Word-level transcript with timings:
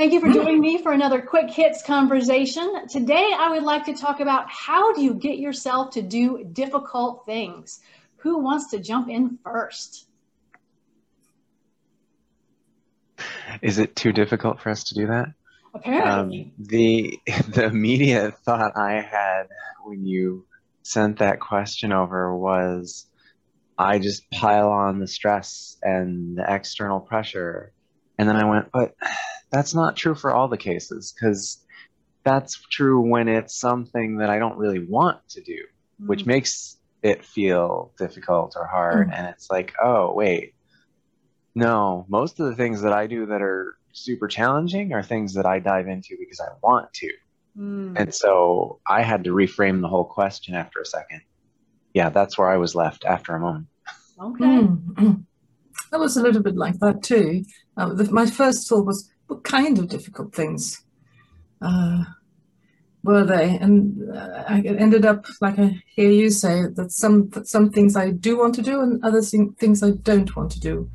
Thank 0.00 0.14
you 0.14 0.20
for 0.20 0.32
joining 0.32 0.60
me 0.62 0.82
for 0.82 0.92
another 0.92 1.20
quick 1.20 1.50
hits 1.50 1.82
conversation. 1.82 2.88
Today, 2.88 3.32
I 3.36 3.50
would 3.50 3.64
like 3.64 3.84
to 3.84 3.92
talk 3.92 4.20
about 4.20 4.46
how 4.48 4.94
do 4.94 5.02
you 5.02 5.12
get 5.12 5.38
yourself 5.38 5.90
to 5.90 6.00
do 6.00 6.42
difficult 6.42 7.26
things? 7.26 7.80
Who 8.16 8.38
wants 8.38 8.70
to 8.70 8.78
jump 8.78 9.10
in 9.10 9.38
first? 9.44 10.06
Is 13.60 13.78
it 13.78 13.94
too 13.94 14.10
difficult 14.10 14.62
for 14.62 14.70
us 14.70 14.84
to 14.84 14.94
do 14.94 15.06
that? 15.08 15.34
Apparently. 15.74 16.44
Um, 16.44 16.66
the 16.66 17.20
the 17.48 17.66
immediate 17.66 18.38
thought 18.38 18.78
I 18.78 19.02
had 19.02 19.48
when 19.84 20.06
you 20.06 20.46
sent 20.82 21.18
that 21.18 21.40
question 21.40 21.92
over 21.92 22.34
was 22.34 23.04
I 23.76 23.98
just 23.98 24.30
pile 24.30 24.70
on 24.70 24.98
the 24.98 25.06
stress 25.06 25.76
and 25.82 26.38
the 26.38 26.44
external 26.48 27.00
pressure. 27.00 27.74
And 28.16 28.26
then 28.26 28.36
I 28.36 28.46
went, 28.46 28.70
but 28.72 28.94
that's 29.50 29.74
not 29.74 29.96
true 29.96 30.14
for 30.14 30.32
all 30.32 30.48
the 30.48 30.56
cases 30.56 31.12
because 31.12 31.64
that's 32.24 32.60
true 32.70 33.00
when 33.00 33.28
it's 33.28 33.58
something 33.58 34.18
that 34.18 34.30
I 34.30 34.38
don't 34.38 34.58
really 34.58 34.84
want 34.84 35.26
to 35.30 35.40
do, 35.40 35.58
mm. 36.00 36.06
which 36.06 36.26
makes 36.26 36.76
it 37.02 37.24
feel 37.24 37.92
difficult 37.98 38.54
or 38.56 38.66
hard. 38.66 39.08
Mm. 39.08 39.14
And 39.18 39.26
it's 39.28 39.50
like, 39.50 39.74
oh, 39.82 40.12
wait, 40.12 40.54
no, 41.54 42.06
most 42.08 42.38
of 42.40 42.46
the 42.46 42.54
things 42.54 42.82
that 42.82 42.92
I 42.92 43.06
do 43.06 43.26
that 43.26 43.42
are 43.42 43.76
super 43.92 44.28
challenging 44.28 44.92
are 44.92 45.02
things 45.02 45.34
that 45.34 45.46
I 45.46 45.58
dive 45.58 45.88
into 45.88 46.16
because 46.18 46.40
I 46.40 46.48
want 46.62 46.92
to. 46.94 47.10
Mm. 47.58 47.98
And 47.98 48.14
so 48.14 48.80
I 48.86 49.02
had 49.02 49.24
to 49.24 49.30
reframe 49.30 49.80
the 49.80 49.88
whole 49.88 50.04
question 50.04 50.54
after 50.54 50.80
a 50.80 50.86
second. 50.86 51.22
Yeah, 51.94 52.10
that's 52.10 52.38
where 52.38 52.48
I 52.48 52.56
was 52.56 52.74
left 52.74 53.04
after 53.04 53.34
a 53.34 53.40
moment. 53.40 53.66
Okay. 54.20 54.44
Mm. 54.44 55.24
That 55.90 55.98
was 55.98 56.16
a 56.16 56.22
little 56.22 56.40
bit 56.40 56.54
like 56.54 56.78
that 56.78 57.02
too. 57.02 57.44
Uh, 57.76 57.92
the, 57.92 58.04
my 58.12 58.24
first 58.24 58.68
thought 58.68 58.86
was, 58.86 59.10
what 59.19 59.19
kind 59.50 59.78
of 59.78 59.88
difficult 59.88 60.34
things 60.34 60.82
uh, 61.62 62.04
were 63.02 63.24
they? 63.24 63.56
And 63.56 64.10
uh, 64.14 64.44
I 64.48 64.60
ended 64.60 65.04
up, 65.06 65.26
like 65.40 65.58
I 65.58 65.82
hear 65.94 66.10
you 66.10 66.30
say, 66.30 66.64
that 66.74 66.92
some 66.92 67.30
that 67.30 67.48
some 67.48 67.70
things 67.70 67.96
I 67.96 68.10
do 68.10 68.38
want 68.38 68.54
to 68.56 68.62
do 68.62 68.80
and 68.80 69.02
other 69.04 69.22
things 69.22 69.82
I 69.82 69.90
don't 69.90 70.34
want 70.36 70.52
to 70.52 70.60
do. 70.60 70.90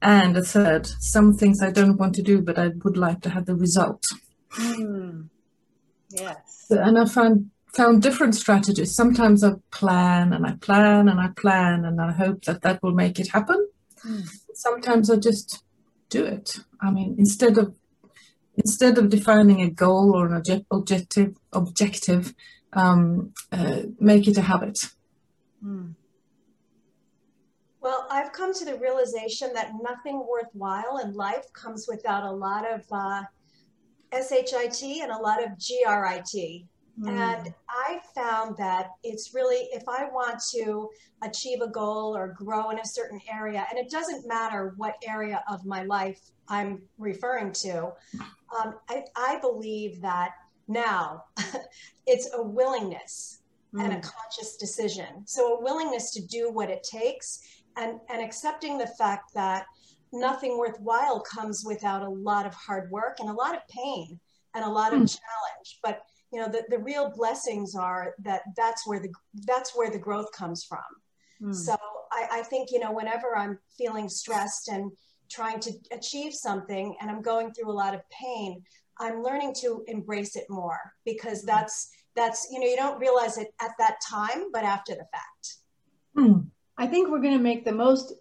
And 0.00 0.36
a 0.36 0.42
third, 0.42 0.86
some 0.86 1.34
things 1.34 1.62
I 1.62 1.70
don't 1.70 1.96
want 1.96 2.14
to 2.16 2.22
do, 2.22 2.42
but 2.42 2.58
I 2.58 2.70
would 2.82 2.96
like 2.96 3.20
to 3.22 3.30
have 3.30 3.46
the 3.46 3.54
result. 3.54 4.06
Mm. 4.58 5.28
Yes. 6.10 6.66
And 6.70 6.98
I 6.98 7.04
found 7.04 7.50
found 7.72 8.02
different 8.02 8.34
strategies. 8.34 8.94
Sometimes 8.94 9.42
I 9.44 9.52
plan 9.70 10.32
and 10.32 10.46
I 10.46 10.52
plan 10.60 11.08
and 11.08 11.20
I 11.20 11.28
plan 11.36 11.84
and 11.84 12.00
I 12.00 12.12
hope 12.12 12.44
that 12.44 12.62
that 12.62 12.82
will 12.82 12.92
make 12.92 13.18
it 13.18 13.28
happen. 13.28 13.68
Mm. 14.04 14.28
Sometimes 14.54 15.08
I 15.08 15.16
just 15.16 15.62
do 16.10 16.24
it. 16.24 16.58
I 16.80 16.90
mean, 16.90 17.14
instead 17.18 17.56
of 17.56 17.74
instead 18.56 18.98
of 18.98 19.08
defining 19.08 19.62
a 19.62 19.70
goal 19.70 20.14
or 20.14 20.26
an 20.26 20.34
object, 20.34 20.66
objective 20.70 21.36
objective, 21.52 22.34
um, 22.72 23.32
uh, 23.50 23.82
make 23.98 24.26
it 24.28 24.36
a 24.38 24.42
habit. 24.42 24.78
Mm. 25.64 25.94
Well, 27.80 28.06
I've 28.10 28.32
come 28.32 28.54
to 28.54 28.64
the 28.64 28.78
realization 28.78 29.52
that 29.54 29.72
nothing 29.82 30.24
worthwhile 30.28 30.98
in 30.98 31.14
life 31.14 31.52
comes 31.52 31.86
without 31.88 32.24
a 32.24 32.30
lot 32.30 32.64
of 32.70 32.84
uh, 32.92 33.22
SHIT 34.12 34.82
and 35.02 35.10
a 35.10 35.18
lot 35.18 35.42
of 35.42 35.50
GRIT. 35.58 36.64
Mm. 37.00 37.08
And 37.08 37.54
I 37.68 38.00
found 38.14 38.56
that 38.58 38.90
it's 39.02 39.32
really, 39.34 39.68
if 39.72 39.82
I 39.88 40.04
want 40.04 40.40
to 40.54 40.90
achieve 41.22 41.60
a 41.62 41.68
goal 41.68 42.14
or 42.16 42.28
grow 42.38 42.70
in 42.70 42.78
a 42.78 42.86
certain 42.86 43.20
area, 43.32 43.66
and 43.68 43.78
it 43.78 43.90
doesn't 43.90 44.28
matter 44.28 44.74
what 44.76 44.94
area 45.06 45.42
of 45.48 45.64
my 45.64 45.82
life 45.84 46.20
I'm 46.48 46.82
referring 46.98 47.52
to, 47.64 47.92
um, 48.60 48.74
I, 48.88 49.04
I, 49.16 49.38
believe 49.40 50.00
that 50.02 50.32
now 50.68 51.24
it's 52.06 52.30
a 52.34 52.42
willingness 52.42 53.42
mm. 53.74 53.82
and 53.82 53.92
a 53.92 53.96
mm. 53.96 54.02
conscious 54.02 54.56
decision. 54.56 55.26
So 55.26 55.56
a 55.56 55.62
willingness 55.62 56.12
to 56.12 56.26
do 56.26 56.50
what 56.50 56.70
it 56.70 56.82
takes 56.82 57.40
and, 57.76 58.00
and 58.10 58.22
accepting 58.22 58.78
the 58.78 58.86
fact 58.86 59.32
that 59.34 59.66
nothing 60.12 60.58
worthwhile 60.58 61.20
comes 61.20 61.64
without 61.66 62.02
a 62.02 62.08
lot 62.08 62.46
of 62.46 62.54
hard 62.54 62.90
work 62.90 63.18
and 63.20 63.30
a 63.30 63.34
lot 63.34 63.54
of 63.54 63.66
pain 63.68 64.18
and 64.54 64.64
a 64.64 64.68
lot 64.68 64.92
of 64.92 65.00
mm. 65.00 65.18
challenge. 65.18 65.78
But 65.82 66.02
you 66.32 66.40
know, 66.40 66.48
the, 66.48 66.64
the 66.70 66.78
real 66.78 67.12
blessings 67.14 67.74
are 67.74 68.14
that 68.20 68.42
that's 68.56 68.86
where 68.86 69.00
the 69.00 69.10
that's 69.46 69.76
where 69.76 69.90
the 69.90 69.98
growth 69.98 70.32
comes 70.32 70.64
from. 70.64 70.80
Mm. 71.42 71.54
So 71.54 71.76
I, 72.12 72.40
I 72.40 72.42
think, 72.42 72.70
you 72.70 72.78
know, 72.78 72.92
whenever 72.92 73.36
I'm 73.36 73.58
feeling 73.76 74.08
stressed 74.08 74.68
and 74.68 74.90
trying 75.32 75.60
to 75.60 75.72
achieve 75.90 76.34
something 76.34 76.94
and 77.00 77.10
I'm 77.10 77.22
going 77.22 77.52
through 77.52 77.70
a 77.70 77.72
lot 77.72 77.94
of 77.94 78.00
pain, 78.10 78.62
I'm 78.98 79.22
learning 79.22 79.54
to 79.60 79.82
embrace 79.88 80.36
it 80.36 80.44
more 80.48 80.78
because 81.04 81.40
hmm. 81.40 81.46
that's 81.46 81.90
that's 82.14 82.48
you 82.50 82.60
know 82.60 82.66
you 82.66 82.76
don't 82.76 83.00
realize 83.00 83.38
it 83.38 83.48
at 83.60 83.70
that 83.78 83.96
time 84.06 84.50
but 84.52 84.64
after 84.64 84.92
the 84.94 85.06
fact 85.10 85.56
mm. 86.14 86.44
i 86.76 86.86
think 86.86 87.10
we're 87.10 87.22
going 87.22 87.36
to 87.36 87.42
make 87.42 87.64
the 87.64 87.72
most 87.72 88.12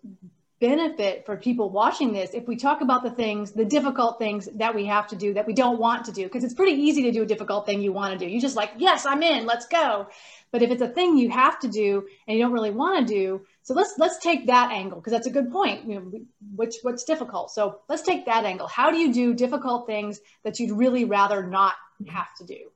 benefit 0.62 1.26
for 1.26 1.36
people 1.36 1.72
watching 1.72 2.14
this 2.14 2.30
if 2.34 2.48
we 2.48 2.56
talk 2.56 2.82
about 2.82 3.04
the 3.04 3.10
things, 3.10 3.52
the 3.52 3.66
difficult 3.66 4.20
things 4.20 4.48
that 4.56 4.74
we 4.74 4.86
have 4.86 5.08
to 5.08 5.16
do 5.16 5.34
that 5.34 5.46
we 5.48 5.54
don't 5.54 5.80
want 5.80 6.06
to 6.06 6.12
do. 6.12 6.24
Because 6.24 6.44
it's 6.44 6.54
pretty 6.54 6.80
easy 6.80 7.02
to 7.02 7.12
do 7.12 7.24
a 7.24 7.26
difficult 7.26 7.66
thing 7.66 7.82
you 7.82 7.92
want 7.92 8.14
to 8.14 8.24
do. 8.24 8.32
You 8.32 8.40
just 8.40 8.56
like, 8.56 8.72
yes, 8.78 9.06
I'm 9.06 9.24
in, 9.24 9.48
let's 9.48 9.66
go. 9.66 10.08
But 10.52 10.62
if 10.62 10.70
it's 10.70 10.82
a 10.82 10.88
thing 10.88 11.18
you 11.18 11.32
have 11.32 11.60
to 11.62 11.68
do 11.68 12.08
and 12.28 12.38
you 12.38 12.44
don't 12.44 12.54
really 12.54 12.72
want 12.72 13.06
to 13.06 13.14
do, 13.14 13.42
so 13.64 13.74
let's 13.74 13.94
let's 13.98 14.18
take 14.18 14.48
that 14.48 14.72
angle 14.72 15.00
because 15.00 15.12
that's 15.12 15.28
a 15.28 15.32
good 15.32 15.52
point. 15.52 15.88
You 15.88 15.96
know, 15.96 16.12
which 16.56 16.76
what's 16.82 17.04
difficult. 17.04 17.52
So 17.52 17.80
let's 17.90 18.02
take 18.02 18.26
that 18.26 18.46
angle. 18.46 18.68
How 18.68 18.92
do 18.92 18.98
you 18.98 19.14
do 19.14 19.34
difficult 19.34 19.88
things 19.88 20.20
that 20.44 20.60
you'd 20.60 20.72
really 20.72 21.06
rather 21.06 21.46
not 21.46 21.76
have 22.08 22.34
to 22.40 22.46
do? 22.46 22.72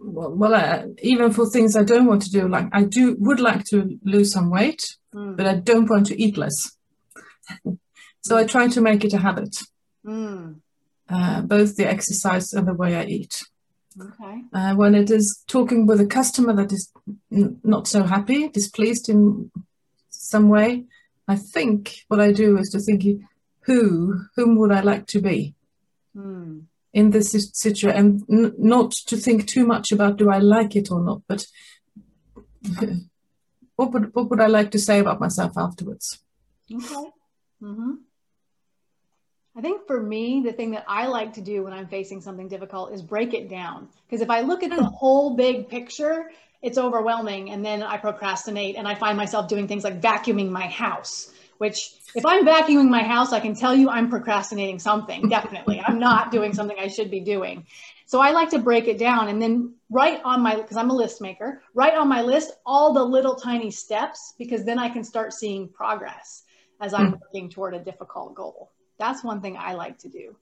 well, 0.00 0.32
well 0.32 0.54
uh, 0.54 0.86
even 1.02 1.32
for 1.32 1.48
things 1.48 1.76
I 1.76 1.84
don't 1.84 2.06
want 2.06 2.22
to 2.22 2.30
do, 2.30 2.48
like 2.48 2.66
I 2.72 2.84
do 2.84 3.16
would 3.18 3.40
like 3.40 3.64
to 3.66 3.98
lose 4.02 4.32
some 4.32 4.50
weight, 4.50 4.96
mm. 5.14 5.36
but 5.36 5.46
I 5.46 5.54
don't 5.54 5.88
want 5.88 6.06
to 6.06 6.20
eat 6.20 6.36
less. 6.36 6.76
so 8.22 8.36
I 8.36 8.44
try 8.44 8.68
to 8.68 8.80
make 8.80 9.04
it 9.04 9.12
a 9.12 9.18
habit, 9.18 9.56
mm. 10.04 10.56
uh, 11.08 11.42
both 11.42 11.76
the 11.76 11.88
exercise 11.88 12.52
and 12.52 12.66
the 12.66 12.74
way 12.74 12.96
I 12.96 13.04
eat. 13.04 13.42
Okay. 14.00 14.42
Uh, 14.52 14.74
when 14.74 14.94
it 14.94 15.10
is 15.10 15.42
talking 15.46 15.86
with 15.86 16.00
a 16.00 16.06
customer 16.06 16.52
that 16.54 16.72
is 16.72 16.92
not 17.30 17.86
so 17.86 18.04
happy, 18.04 18.48
displeased 18.48 19.08
in 19.08 19.50
some 20.08 20.48
way, 20.48 20.84
I 21.28 21.36
think 21.36 22.04
what 22.08 22.20
I 22.20 22.32
do 22.32 22.58
is 22.58 22.70
to 22.70 22.80
think, 22.80 23.04
who, 23.62 24.24
whom 24.36 24.56
would 24.56 24.72
I 24.72 24.80
like 24.80 25.06
to 25.08 25.20
be? 25.20 25.54
Mm 26.16 26.66
in 26.92 27.10
this 27.10 27.50
situation 27.52 28.24
and 28.28 28.58
not 28.58 28.90
to 28.90 29.16
think 29.16 29.46
too 29.46 29.66
much 29.66 29.92
about 29.92 30.16
do 30.16 30.30
I 30.30 30.38
like 30.38 30.74
it 30.76 30.90
or 30.90 31.00
not, 31.00 31.22
but 31.28 31.46
what 33.76 33.92
would 33.92 34.14
what 34.14 34.30
would 34.30 34.40
I 34.40 34.46
like 34.46 34.70
to 34.72 34.78
say 34.78 34.98
about 34.98 35.20
myself 35.20 35.56
afterwards? 35.56 36.18
Okay. 36.72 37.10
Mm-hmm. 37.62 37.92
I 39.60 39.62
think 39.62 39.86
for 39.86 40.00
me, 40.00 40.40
the 40.42 40.54
thing 40.54 40.70
that 40.70 40.86
I 40.88 41.06
like 41.06 41.34
to 41.34 41.42
do 41.42 41.64
when 41.64 41.74
I'm 41.74 41.86
facing 41.86 42.22
something 42.22 42.48
difficult 42.48 42.94
is 42.94 43.02
break 43.02 43.34
it 43.34 43.50
down. 43.50 43.90
Because 44.08 44.22
if 44.22 44.30
I 44.30 44.40
look 44.40 44.62
at 44.62 44.70
the 44.70 44.76
hmm. 44.76 44.84
whole 44.84 45.36
big 45.36 45.68
picture, 45.68 46.30
it's 46.62 46.78
overwhelming, 46.78 47.50
and 47.50 47.62
then 47.62 47.82
I 47.82 47.98
procrastinate, 47.98 48.76
and 48.76 48.88
I 48.88 48.94
find 48.94 49.18
myself 49.18 49.48
doing 49.48 49.68
things 49.68 49.84
like 49.84 50.00
vacuuming 50.00 50.48
my 50.48 50.66
house 50.66 51.30
which 51.58 51.92
if 52.14 52.24
I'm 52.24 52.46
vacuuming 52.46 52.88
my 52.88 53.02
house, 53.02 53.34
I 53.34 53.40
can 53.40 53.54
tell 53.54 53.74
you 53.74 53.90
I'm 53.90 54.08
procrastinating 54.08 54.78
something. 54.78 55.28
Definitely. 55.28 55.82
I'm 55.86 55.98
not 55.98 56.32
doing 56.32 56.54
something 56.54 56.78
I 56.80 56.88
should 56.88 57.10
be 57.10 57.20
doing. 57.20 57.66
So 58.06 58.18
I 58.18 58.30
like 58.30 58.48
to 58.50 58.58
break 58.58 58.88
it 58.88 58.96
down 58.96 59.28
and 59.28 59.42
then 59.42 59.74
write 59.90 60.22
on 60.24 60.40
my, 60.40 60.56
because 60.56 60.78
I'm 60.78 60.88
a 60.88 60.94
list 60.94 61.20
maker, 61.20 61.60
write 61.74 61.94
on 61.94 62.08
my 62.08 62.22
list 62.22 62.52
all 62.64 62.94
the 62.94 63.04
little 63.04 63.34
tiny 63.34 63.70
steps 63.70 64.32
because 64.38 64.64
then 64.64 64.78
I 64.78 64.88
can 64.88 65.04
start 65.04 65.34
seeing 65.34 65.68
progress 65.68 66.44
as 66.80 66.94
I'm 66.94 67.12
mm. 67.12 67.20
working 67.20 67.50
toward 67.50 67.74
a 67.74 67.78
difficult 67.78 68.34
goal. 68.34 68.70
That's 69.00 69.24
one 69.24 69.40
thing 69.40 69.56
I 69.56 69.72
like 69.72 69.98
to 70.00 70.08
do. 70.08 70.36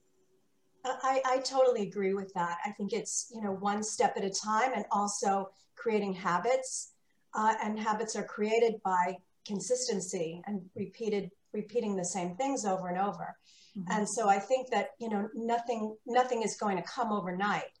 I, 0.85 1.21
I 1.25 1.37
totally 1.39 1.83
agree 1.83 2.13
with 2.13 2.31
that. 2.35 2.57
I 2.65 2.71
think 2.71 2.93
it's, 2.93 3.31
you 3.33 3.41
know, 3.41 3.51
one 3.51 3.83
step 3.83 4.13
at 4.17 4.23
a 4.23 4.29
time 4.29 4.71
and 4.75 4.85
also 4.91 5.49
creating 5.75 6.13
habits. 6.13 6.91
Uh, 7.33 7.53
and 7.63 7.79
habits 7.79 8.15
are 8.15 8.23
created 8.23 8.81
by 8.83 9.17
consistency 9.45 10.41
and 10.45 10.61
repeated 10.75 11.31
repeating 11.53 11.95
the 11.95 12.05
same 12.05 12.35
things 12.35 12.65
over 12.65 12.87
and 12.89 12.99
over. 12.99 13.35
Mm-hmm. 13.77 13.91
And 13.91 14.09
so 14.09 14.29
I 14.29 14.39
think 14.39 14.69
that 14.71 14.89
you 14.99 15.09
know 15.09 15.29
nothing 15.35 15.95
nothing 16.05 16.41
is 16.43 16.57
going 16.57 16.77
to 16.77 16.83
come 16.83 17.11
overnight, 17.11 17.71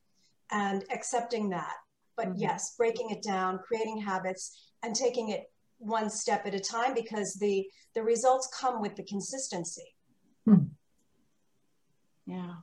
and 0.51 0.83
accepting 0.91 1.49
that. 1.49 1.73
But 2.15 2.27
mm-hmm. 2.27 2.41
yes, 2.41 2.75
breaking 2.77 3.09
it 3.09 3.23
down, 3.23 3.59
creating 3.67 3.99
habits, 4.01 4.71
and 4.83 4.95
taking 4.95 5.29
it 5.29 5.51
one 5.77 6.09
step 6.09 6.45
at 6.45 6.53
a 6.53 6.59
time 6.59 6.93
because 6.93 7.37
the 7.41 7.65
the 7.95 8.03
results 8.03 8.49
come 8.59 8.81
with 8.81 8.95
the 8.95 9.03
consistency. 9.03 9.95
Hmm. 10.49 10.63
Yeah. 12.25 12.53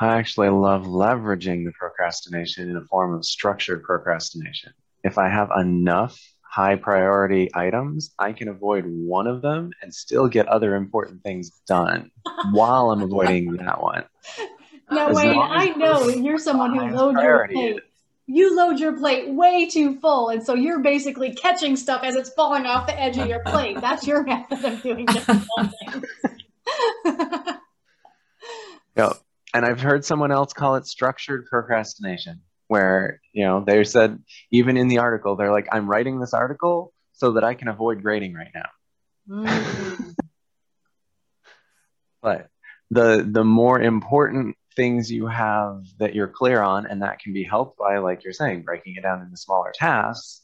I 0.00 0.16
actually 0.18 0.48
love 0.48 0.86
leveraging 0.86 1.64
the 1.64 1.72
procrastination 1.78 2.68
in 2.68 2.76
a 2.76 2.84
form 2.84 3.14
of 3.14 3.24
structured 3.24 3.84
procrastination. 3.84 4.72
If 5.04 5.18
I 5.18 5.28
have 5.28 5.50
enough 5.56 6.18
high 6.42 6.74
priority 6.74 7.48
items, 7.54 8.12
I 8.18 8.32
can 8.32 8.48
avoid 8.48 8.84
one 8.86 9.28
of 9.28 9.40
them 9.40 9.70
and 9.82 9.94
still 9.94 10.26
get 10.26 10.48
other 10.48 10.74
important 10.74 11.22
things 11.22 11.50
done 11.68 12.10
while 12.50 12.90
I'm 12.90 13.02
avoiding 13.02 13.52
that 13.58 13.80
one. 13.80 14.04
Now, 14.90 15.12
Wayne, 15.12 15.38
I 15.38 15.68
know 15.76 16.08
you're 16.08 16.38
someone 16.38 16.76
who 16.76 16.96
loads 16.96 17.20
your 17.22 17.46
plate. 17.46 17.80
You 18.26 18.56
load 18.56 18.78
your 18.78 18.96
plate 18.96 19.28
way 19.28 19.68
too 19.68 19.98
full, 20.00 20.28
and 20.28 20.42
so 20.42 20.54
you're 20.54 20.80
basically 20.80 21.34
catching 21.34 21.76
stuff 21.76 22.02
as 22.04 22.14
it's 22.14 22.30
falling 22.30 22.64
off 22.64 22.86
the 22.86 22.98
edge 22.98 23.18
of 23.18 23.26
your 23.28 23.40
plate. 23.40 23.80
That's 23.80 24.06
your 24.06 24.22
method 24.22 24.64
of 24.64 24.82
doing 24.82 25.06
difficult 25.06 25.72
yep. 28.96 29.12
And 29.52 29.66
I've 29.66 29.80
heard 29.80 30.04
someone 30.04 30.30
else 30.30 30.52
call 30.52 30.76
it 30.76 30.86
structured 30.86 31.46
procrastination 31.46 32.42
where 32.70 33.20
you 33.32 33.44
know 33.44 33.64
they 33.66 33.82
said 33.82 34.16
even 34.52 34.76
in 34.76 34.86
the 34.86 34.98
article 34.98 35.34
they're 35.34 35.50
like 35.50 35.66
i'm 35.72 35.90
writing 35.90 36.20
this 36.20 36.32
article 36.32 36.92
so 37.14 37.32
that 37.32 37.42
i 37.42 37.52
can 37.52 37.66
avoid 37.66 38.00
grading 38.00 38.32
right 38.32 38.52
now 38.54 38.68
mm. 39.28 40.14
but 42.22 42.46
the 42.92 43.28
the 43.28 43.42
more 43.42 43.80
important 43.80 44.56
things 44.76 45.10
you 45.10 45.26
have 45.26 45.82
that 45.98 46.14
you're 46.14 46.28
clear 46.28 46.62
on 46.62 46.86
and 46.86 47.02
that 47.02 47.18
can 47.18 47.32
be 47.32 47.42
helped 47.42 47.76
by 47.76 47.98
like 47.98 48.22
you're 48.22 48.32
saying 48.32 48.62
breaking 48.62 48.94
it 48.94 49.02
down 49.02 49.20
into 49.20 49.36
smaller 49.36 49.72
tasks 49.74 50.42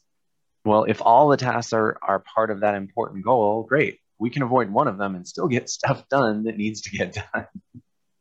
well 0.64 0.82
if 0.82 1.00
all 1.00 1.28
the 1.28 1.36
tasks 1.36 1.72
are 1.72 1.96
are 2.02 2.18
part 2.18 2.50
of 2.50 2.58
that 2.58 2.74
important 2.74 3.24
goal 3.24 3.62
great 3.62 4.00
we 4.18 4.30
can 4.30 4.42
avoid 4.42 4.70
one 4.70 4.88
of 4.88 4.98
them 4.98 5.14
and 5.14 5.26
still 5.26 5.48
get 5.48 5.68
stuff 5.78 6.08
done 6.08 6.44
that 6.44 6.56
needs 6.56 6.82
to 6.82 6.90
get 6.90 7.14
done 7.14 7.46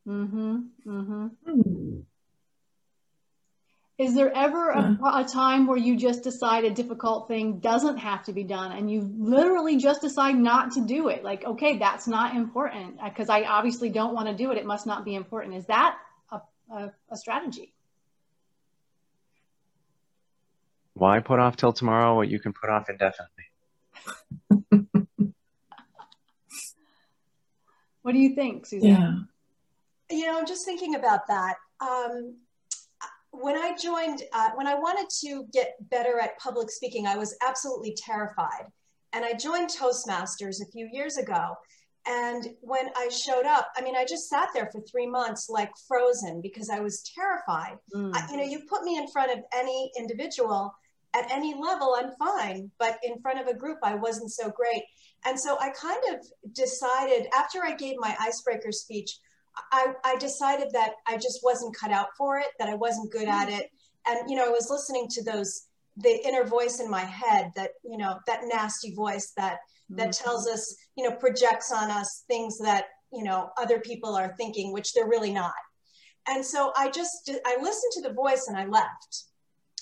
mm-hmm 0.08 0.58
mm-hmm 0.86 1.28
mm. 1.48 2.04
Is 3.98 4.14
there 4.14 4.32
ever 4.36 4.72
a, 4.72 4.98
a, 5.02 5.24
time 5.24 5.68
where 5.68 5.78
you 5.78 5.96
just 5.96 6.22
decide 6.22 6.66
a 6.66 6.70
difficult 6.70 7.30
thing 7.30 7.60
doesn't 7.60 7.96
have 8.00 8.26
to 8.26 8.34
be 8.34 8.44
done 8.44 8.74
and 8.74 8.92
you 8.92 9.10
literally 9.18 9.78
just 9.78 10.02
decide 10.02 10.36
not 10.36 10.74
to 10.74 10.82
do 10.82 11.08
it? 11.08 11.24
Like, 11.24 11.46
okay, 11.46 11.78
that's 11.78 12.06
not 12.06 12.36
important 12.36 13.00
because 13.02 13.30
I 13.30 13.44
obviously 13.44 13.88
don't 13.90 14.14
want 14.14 14.28
to 14.28 14.36
do 14.36 14.52
it. 14.52 14.58
It 14.58 14.66
must 14.66 14.86
not 14.86 15.06
be 15.06 15.16
important. 15.16 15.56
Is 15.56 15.68
that 15.68 15.98
a, 16.30 16.42
a, 16.70 16.92
a 17.10 17.16
strategy? 17.16 17.74
Why 20.94 21.22
put 21.22 21.40
off 21.40 21.56
till 21.56 21.72
tomorrow 21.72 22.18
what 22.18 22.28
you 22.28 22.40
can 22.40 22.52
put 22.52 22.70
off 22.70 22.90
indefinitely? 22.90 23.46
what 28.06 28.14
do 28.14 28.20
you 28.20 28.36
think, 28.36 28.68
Suzanne? 28.68 29.28
Yeah. 30.12 30.16
You 30.16 30.28
know, 30.28 30.38
I'm 30.38 30.46
just 30.46 30.64
thinking 30.64 30.94
about 30.94 31.26
that. 31.28 31.56
Um, 31.82 32.36
when 33.32 33.58
I 33.58 33.76
joined, 33.76 34.22
uh, 34.32 34.52
when 34.54 34.68
I 34.68 34.76
wanted 34.76 35.10
to 35.22 35.48
get 35.52 35.74
better 35.90 36.20
at 36.20 36.38
public 36.38 36.70
speaking, 36.70 37.08
I 37.08 37.18
was 37.18 37.36
absolutely 37.44 37.98
terrified. 37.98 38.68
And 39.12 39.26
I 39.26 39.34
joined 39.34 39.72
Toastmasters 39.72 40.62
a 40.62 40.70
few 40.72 40.88
years 40.94 41.18
ago. 41.18 41.56
And 42.06 42.48
when 42.62 42.90
I 42.96 43.10
showed 43.10 43.48
up, 43.48 43.70
I 43.76 43.82
mean, 43.82 43.96
I 43.96 44.06
just 44.06 44.30
sat 44.30 44.50
there 44.54 44.70
for 44.72 44.82
three 44.82 45.08
months 45.08 45.50
like 45.50 45.72
frozen 45.88 46.42
because 46.42 46.70
I 46.70 46.82
was 46.82 47.02
terrified. 47.16 47.80
Mm. 47.96 48.12
I, 48.14 48.30
you 48.30 48.38
know, 48.38 48.44
you 48.44 48.68
put 48.70 48.84
me 48.84 49.00
in 49.00 49.08
front 49.08 49.32
of 49.32 49.40
any 49.52 49.92
individual 49.98 50.72
at 51.16 51.32
any 51.32 51.56
level, 51.56 51.96
I'm 51.98 52.12
fine. 52.20 52.70
But 52.78 53.00
in 53.04 53.20
front 53.22 53.40
of 53.40 53.48
a 53.48 53.58
group, 53.58 53.80
I 53.84 53.96
wasn't 53.96 54.32
so 54.32 54.50
great. 54.50 54.84
And 55.26 55.40
so 55.40 55.58
I 55.60 55.70
kind 55.70 56.02
of 56.14 56.54
decided 56.54 57.28
after 57.36 57.64
I 57.64 57.76
gave 57.76 57.96
my 57.98 58.16
icebreaker 58.20 58.72
speech, 58.72 59.18
I, 59.72 59.94
I 60.04 60.18
decided 60.18 60.70
that 60.74 60.96
I 61.08 61.16
just 61.16 61.40
wasn't 61.44 61.76
cut 61.76 61.92
out 61.92 62.10
for 62.18 62.38
it, 62.38 62.48
that 62.60 62.70
I 62.70 62.76
wasn't 62.76 63.12
good 63.12 63.28
at 63.28 63.50
it. 63.50 63.72
And, 64.06 64.30
you 64.30 64.36
know, 64.36 64.46
I 64.46 64.50
was 64.50 64.70
listening 64.70 65.08
to 65.12 65.24
those, 65.24 65.68
the 65.98 66.22
inner 66.28 66.44
voice 66.44 66.80
in 66.80 66.90
my 66.90 67.02
head 67.02 67.52
that, 67.56 67.72
you 67.84 67.98
know, 67.98 68.20
that 68.28 68.42
nasty 68.44 68.94
voice 68.94 69.32
that, 69.38 69.60
that 69.92 70.10
mm-hmm. 70.10 70.24
tells 70.24 70.48
us, 70.48 70.76
you 70.96 71.10
know, 71.10 71.16
projects 71.16 71.72
on 71.72 71.90
us 71.90 72.24
things 72.28 72.58
that, 72.60 72.86
you 73.14 73.24
know, 73.24 73.50
other 73.58 73.80
people 73.80 74.14
are 74.16 74.36
thinking, 74.36 74.74
which 74.74 74.94
they're 74.94 75.08
really 75.08 75.34
not. 75.34 75.54
And 76.28 76.46
so 76.46 76.74
I 76.76 76.90
just, 76.90 77.32
I 77.46 77.58
listened 77.62 77.92
to 77.94 78.02
the 78.02 78.14
voice 78.14 78.48
and 78.48 78.58
I 78.58 78.66
left. 78.66 79.24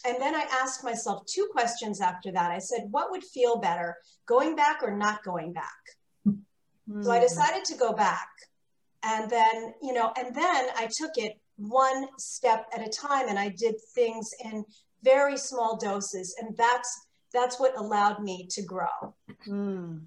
And 0.06 0.20
then 0.20 0.36
I 0.36 0.46
asked 0.62 0.84
myself 0.84 1.26
two 1.26 1.48
questions 1.52 2.02
after 2.02 2.32
that. 2.32 2.52
I 2.52 2.60
said, 2.60 2.88
what 2.92 3.12
would 3.12 3.24
feel 3.24 3.58
better, 3.58 3.96
going 4.26 4.56
back 4.56 4.82
or 4.84 4.96
not 4.96 5.24
going 5.24 5.54
back? 5.54 5.64
Mm-hmm. 6.28 7.04
So 7.04 7.12
I 7.12 7.20
mm. 7.20 7.22
decided 7.22 7.64
to 7.66 7.76
go 7.76 7.94
back 7.94 8.28
and 9.04 9.30
then 9.30 9.74
you 9.82 9.94
know 9.94 10.12
and 10.18 10.36
then 10.36 10.68
i 10.78 10.88
took 10.92 11.12
it 11.16 11.40
one 11.58 12.08
step 12.18 12.66
at 12.74 12.86
a 12.86 12.90
time 12.90 13.28
and 13.30 13.38
i 13.38 13.50
did 13.50 13.76
things 13.94 14.32
in 14.44 14.64
very 15.04 15.38
small 15.38 15.78
doses 15.78 16.36
and 16.40 16.56
that's 16.58 17.08
that's 17.34 17.60
what 17.60 17.78
allowed 17.78 18.22
me 18.24 18.48
to 18.50 18.62
grow 18.64 19.14
mm. 19.48 20.02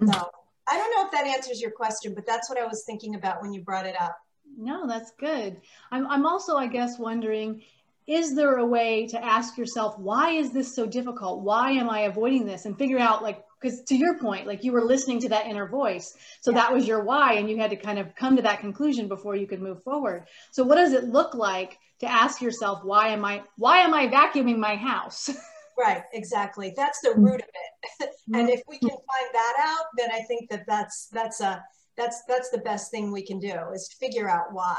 so 0.00 0.30
i 0.68 0.76
don't 0.76 0.96
know 0.96 1.04
if 1.04 1.10
that 1.10 1.26
answers 1.26 1.60
your 1.60 1.70
question 1.70 2.14
but 2.14 2.26
that's 2.26 2.48
what 2.48 2.58
i 2.58 2.66
was 2.66 2.84
thinking 2.84 3.14
about 3.14 3.42
when 3.42 3.52
you 3.52 3.62
brought 3.62 3.86
it 3.86 4.00
up 4.00 4.16
no 4.56 4.86
that's 4.86 5.12
good 5.18 5.60
i'm, 5.90 6.06
I'm 6.06 6.26
also 6.26 6.56
i 6.56 6.66
guess 6.66 6.98
wondering 6.98 7.62
is 8.06 8.34
there 8.34 8.56
a 8.56 8.66
way 8.66 9.06
to 9.08 9.24
ask 9.24 9.56
yourself 9.56 9.98
why 9.98 10.30
is 10.32 10.52
this 10.52 10.74
so 10.74 10.86
difficult? 10.86 11.42
Why 11.42 11.72
am 11.72 11.88
i 11.88 12.00
avoiding 12.00 12.46
this? 12.46 12.64
And 12.64 12.76
figure 12.76 12.98
out 12.98 13.22
like 13.22 13.44
because 13.60 13.82
to 13.82 13.94
your 13.94 14.18
point 14.18 14.46
like 14.46 14.64
you 14.64 14.72
were 14.72 14.84
listening 14.84 15.20
to 15.20 15.28
that 15.30 15.46
inner 15.46 15.68
voice. 15.68 16.16
So 16.40 16.50
yeah. 16.50 16.58
that 16.58 16.72
was 16.72 16.86
your 16.86 17.04
why 17.04 17.34
and 17.34 17.48
you 17.48 17.58
had 17.58 17.70
to 17.70 17.76
kind 17.76 17.98
of 17.98 18.14
come 18.16 18.36
to 18.36 18.42
that 18.42 18.60
conclusion 18.60 19.08
before 19.08 19.36
you 19.36 19.46
could 19.46 19.62
move 19.62 19.82
forward. 19.84 20.26
So 20.50 20.64
what 20.64 20.76
does 20.76 20.92
it 20.92 21.04
look 21.04 21.34
like 21.34 21.78
to 22.00 22.10
ask 22.10 22.42
yourself 22.42 22.84
why 22.84 23.08
am 23.08 23.24
i 23.24 23.42
why 23.56 23.78
am 23.78 23.94
i 23.94 24.08
vacuuming 24.08 24.58
my 24.58 24.76
house? 24.76 25.30
Right 25.78 26.02
exactly. 26.12 26.74
That's 26.76 27.00
the 27.00 27.08
mm-hmm. 27.08 27.24
root 27.24 27.40
of 27.40 27.48
it. 27.48 28.10
And 28.34 28.50
if 28.50 28.60
we 28.68 28.78
can 28.78 28.90
mm-hmm. 28.90 28.94
find 28.94 29.28
that 29.32 29.54
out 29.58 29.86
then 29.96 30.10
i 30.12 30.20
think 30.28 30.50
that 30.50 30.64
that's 30.66 31.08
that's 31.12 31.40
a 31.40 31.64
that's 31.96 32.22
that's 32.28 32.50
the 32.50 32.58
best 32.58 32.90
thing 32.90 33.10
we 33.10 33.24
can 33.24 33.38
do 33.38 33.54
is 33.74 33.94
figure 33.98 34.28
out 34.28 34.52
why 34.52 34.78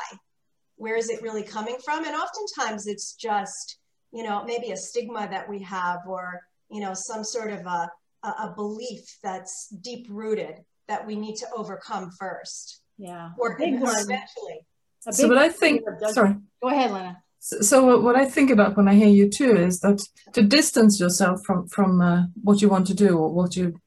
where 0.84 0.98
is 0.98 1.10
it 1.10 1.22
really 1.22 1.44
coming 1.44 1.78
from 1.86 2.06
and 2.06 2.16
oftentimes 2.16 2.88
it's 2.88 3.16
just 3.16 3.68
you 4.12 4.24
know 4.24 4.44
maybe 4.44 4.72
a 4.72 4.78
stigma 4.78 5.28
that 5.30 5.50
we 5.50 5.60
have 5.78 6.00
or 6.08 6.42
you 6.70 6.82
know 6.82 6.94
some 6.94 7.24
sort 7.24 7.52
of 7.52 7.66
a 7.66 7.82
a, 8.24 8.28
a 8.28 8.54
belief 8.56 9.02
that's 9.24 9.70
deep 9.82 10.08
rooted 10.10 10.56
that 10.88 11.06
we 11.06 11.16
need 11.16 11.36
to 11.38 11.48
overcome 11.56 12.12
first. 12.20 12.82
Yeah. 12.98 13.32
Or 13.38 13.58
big 13.58 13.76
eventually. 13.76 14.66
So 15.12 15.28
what 15.28 15.38
I 15.38 15.50
think, 15.50 15.82
sorry. 16.12 16.36
Go 16.62 16.70
ahead, 16.70 16.92
Lena. 16.92 17.18
So, 17.40 17.60
so, 17.60 18.00
what 18.00 18.16
I 18.16 18.24
think 18.24 18.52
about 18.52 18.78
when 18.78 18.88
I 18.88 18.96
hear 18.96 19.10
you 19.10 19.30
too 19.30 19.58
is 19.58 19.82
that 19.82 20.02
to 20.32 20.42
distance 20.44 20.98
yourself 20.98 21.42
from 21.46 21.68
from 21.68 22.00
uh, 22.00 22.24
what 22.42 22.62
you 22.62 22.70
want 22.70 22.88
to 22.88 22.94
do 22.94 23.18
or 23.18 23.34
what 23.34 23.58
you 23.58 23.82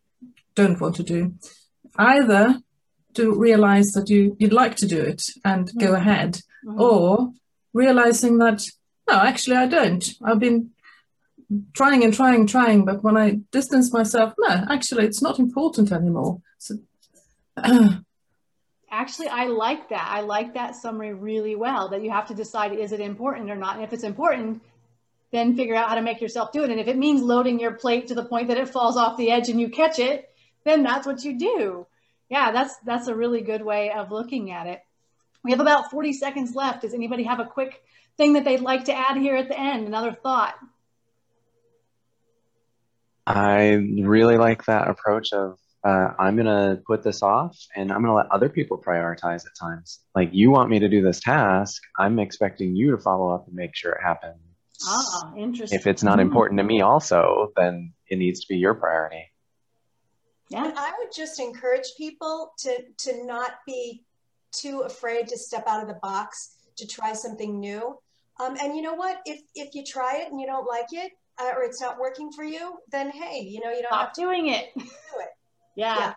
don't 0.54 0.78
want 0.78 0.96
to 0.96 1.02
do, 1.02 1.32
either 1.96 2.60
to 3.16 3.34
realize 3.34 3.92
that 3.92 4.08
you 4.08 4.36
you'd 4.38 4.52
like 4.52 4.76
to 4.76 4.86
do 4.86 5.00
it 5.00 5.22
and 5.44 5.66
mm-hmm. 5.66 5.78
go 5.78 5.94
ahead, 5.94 6.40
mm-hmm. 6.64 6.80
or 6.80 7.32
realizing 7.72 8.38
that 8.38 8.64
no, 9.08 9.14
actually 9.14 9.56
I 9.56 9.66
don't. 9.66 10.04
I've 10.24 10.40
been 10.40 10.70
trying 11.74 12.02
and 12.04 12.12
trying, 12.12 12.46
trying, 12.46 12.84
but 12.84 13.02
when 13.02 13.16
I 13.16 13.40
distance 13.52 13.92
myself, 13.92 14.34
no, 14.38 14.64
actually, 14.68 15.04
it's 15.04 15.22
not 15.22 15.38
important 15.38 15.92
anymore. 15.92 16.40
So, 16.58 16.74
actually, 18.90 19.28
I 19.28 19.44
like 19.46 19.88
that. 19.90 20.08
I 20.10 20.20
like 20.22 20.54
that 20.54 20.76
summary 20.76 21.14
really 21.14 21.54
well. 21.54 21.88
That 21.88 22.02
you 22.02 22.10
have 22.10 22.28
to 22.28 22.34
decide 22.34 22.72
is 22.72 22.92
it 22.92 23.00
important 23.00 23.50
or 23.50 23.56
not, 23.56 23.76
and 23.76 23.84
if 23.84 23.92
it's 23.92 24.04
important, 24.04 24.62
then 25.32 25.56
figure 25.56 25.74
out 25.74 25.88
how 25.88 25.94
to 25.94 26.02
make 26.02 26.20
yourself 26.20 26.52
do 26.52 26.64
it. 26.64 26.70
And 26.70 26.80
if 26.80 26.88
it 26.88 26.96
means 26.96 27.22
loading 27.22 27.60
your 27.60 27.72
plate 27.72 28.08
to 28.08 28.14
the 28.14 28.24
point 28.24 28.48
that 28.48 28.58
it 28.58 28.68
falls 28.68 28.96
off 28.96 29.16
the 29.16 29.30
edge 29.30 29.48
and 29.48 29.60
you 29.60 29.68
catch 29.68 29.98
it, 29.98 30.28
then 30.64 30.82
that's 30.82 31.06
what 31.06 31.24
you 31.24 31.38
do. 31.38 31.86
Yeah, 32.28 32.52
that's 32.52 32.74
that's 32.84 33.08
a 33.08 33.14
really 33.14 33.40
good 33.40 33.64
way 33.64 33.92
of 33.92 34.10
looking 34.10 34.50
at 34.50 34.66
it. 34.66 34.80
We 35.44 35.52
have 35.52 35.60
about 35.60 35.90
40 35.90 36.12
seconds 36.12 36.54
left. 36.54 36.82
Does 36.82 36.94
anybody 36.94 37.22
have 37.24 37.38
a 37.38 37.44
quick 37.44 37.82
thing 38.16 38.32
that 38.32 38.44
they'd 38.44 38.60
like 38.60 38.86
to 38.86 38.94
add 38.94 39.16
here 39.16 39.36
at 39.36 39.48
the 39.48 39.58
end? 39.58 39.86
Another 39.86 40.12
thought? 40.12 40.54
I 43.26 43.70
really 43.70 44.38
like 44.38 44.64
that 44.66 44.88
approach 44.88 45.32
of 45.32 45.58
uh, 45.84 46.12
I'm 46.18 46.34
going 46.34 46.46
to 46.46 46.82
put 46.84 47.04
this 47.04 47.22
off 47.22 47.56
and 47.76 47.92
I'm 47.92 48.02
going 48.02 48.10
to 48.10 48.14
let 48.14 48.26
other 48.32 48.48
people 48.48 48.82
prioritize 48.84 49.46
at 49.46 49.52
times. 49.60 50.00
Like 50.16 50.30
you 50.32 50.50
want 50.50 50.68
me 50.68 50.80
to 50.80 50.88
do 50.88 51.00
this 51.00 51.20
task, 51.20 51.80
I'm 51.96 52.18
expecting 52.18 52.74
you 52.74 52.90
to 52.92 52.98
follow 52.98 53.32
up 53.32 53.46
and 53.46 53.54
make 53.54 53.76
sure 53.76 53.92
it 53.92 54.02
happens. 54.02 54.40
Ah, 54.84 55.32
interesting. 55.36 55.78
If 55.78 55.86
it's 55.86 56.02
not 56.02 56.18
mm-hmm. 56.18 56.28
important 56.28 56.58
to 56.58 56.64
me 56.64 56.80
also, 56.80 57.52
then 57.56 57.92
it 58.08 58.18
needs 58.18 58.40
to 58.40 58.46
be 58.48 58.56
your 58.56 58.74
priority. 58.74 59.30
Yeah. 60.48 60.64
And 60.64 60.78
I 60.78 60.92
would 60.98 61.12
just 61.12 61.40
encourage 61.40 61.96
people 61.96 62.52
to 62.58 62.84
to 62.98 63.24
not 63.24 63.52
be 63.66 64.04
too 64.52 64.80
afraid 64.80 65.28
to 65.28 65.38
step 65.38 65.64
out 65.66 65.82
of 65.82 65.88
the 65.88 65.98
box 66.02 66.56
to 66.76 66.86
try 66.86 67.12
something 67.12 67.58
new. 67.58 67.98
Um, 68.38 68.56
and 68.62 68.76
you 68.76 68.82
know 68.82 68.94
what? 68.94 69.20
If 69.24 69.42
if 69.54 69.74
you 69.74 69.84
try 69.84 70.18
it 70.18 70.30
and 70.30 70.40
you 70.40 70.46
don't 70.46 70.66
like 70.66 70.92
it, 70.92 71.12
uh, 71.38 71.52
or 71.56 71.64
it's 71.64 71.80
not 71.80 71.98
working 71.98 72.30
for 72.30 72.44
you, 72.44 72.78
then 72.90 73.10
hey, 73.10 73.40
you 73.40 73.60
know, 73.60 73.70
you 73.70 73.82
don't 73.82 73.88
stop 73.88 74.14
doing 74.14 74.48
it. 74.48 74.70
Do 74.76 74.82
it. 74.84 75.30
yeah. 75.74 75.98
yeah. 75.98 76.14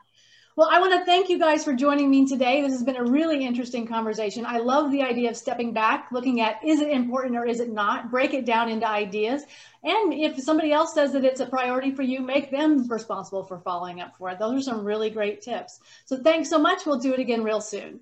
Well, 0.60 0.68
I 0.70 0.82
want 0.82 0.92
to 0.92 1.06
thank 1.06 1.30
you 1.30 1.40
guys 1.40 1.64
for 1.64 1.74
joining 1.74 2.12
me 2.12 2.28
today. 2.28 2.62
This 2.62 2.74
has 2.74 2.84
been 2.84 2.98
a 2.98 3.04
really 3.06 3.46
interesting 3.46 3.88
conversation. 3.88 4.46
I 4.46 4.58
love 4.58 4.92
the 4.92 5.02
idea 5.02 5.30
of 5.30 5.38
stepping 5.38 5.72
back, 5.72 6.10
looking 6.12 6.42
at 6.42 6.62
is 6.66 6.82
it 6.82 6.90
important 6.90 7.38
or 7.38 7.46
is 7.46 7.62
it 7.62 7.72
not, 7.72 8.12
break 8.12 8.34
it 8.34 8.44
down 8.44 8.68
into 8.68 8.86
ideas. 8.86 9.44
And 9.86 10.14
if 10.14 10.38
somebody 10.38 10.74
else 10.74 10.94
says 10.94 11.14
that 11.14 11.24
it's 11.24 11.40
a 11.40 11.46
priority 11.46 11.92
for 11.92 12.02
you, 12.02 12.20
make 12.20 12.52
them 12.52 12.86
responsible 12.90 13.46
for 13.46 13.60
following 13.60 14.02
up 14.02 14.18
for 14.18 14.32
it. 14.32 14.38
Those 14.38 14.60
are 14.60 14.74
some 14.74 14.84
really 14.84 15.10
great 15.10 15.42
tips. 15.42 15.80
So 16.04 16.22
thanks 16.22 16.50
so 16.50 16.60
much. 16.60 16.86
We'll 16.86 17.00
do 17.00 17.14
it 17.14 17.22
again 17.22 17.42
real 17.42 17.62
soon. 17.62 17.98